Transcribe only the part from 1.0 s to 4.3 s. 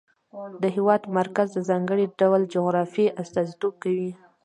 مرکز د ځانګړي ډول جغرافیه استازیتوب کوي.